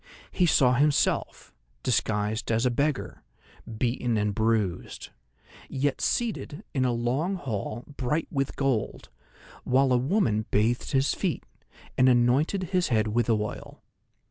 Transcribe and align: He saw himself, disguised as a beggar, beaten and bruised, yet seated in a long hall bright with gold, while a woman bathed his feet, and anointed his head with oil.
He 0.31 0.47
saw 0.47 0.73
himself, 0.73 1.53
disguised 1.83 2.51
as 2.51 2.65
a 2.65 2.71
beggar, 2.71 3.21
beaten 3.77 4.17
and 4.17 4.33
bruised, 4.33 5.09
yet 5.69 6.01
seated 6.01 6.63
in 6.73 6.85
a 6.85 6.91
long 6.91 7.35
hall 7.35 7.83
bright 7.97 8.27
with 8.31 8.55
gold, 8.55 9.09
while 9.63 9.93
a 9.93 9.97
woman 9.99 10.47
bathed 10.49 10.89
his 10.93 11.13
feet, 11.13 11.43
and 11.99 12.09
anointed 12.09 12.69
his 12.73 12.87
head 12.87 13.09
with 13.09 13.29
oil. 13.29 13.83